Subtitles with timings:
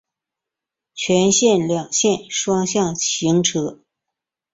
[0.95, 3.81] 全线两线双向行车。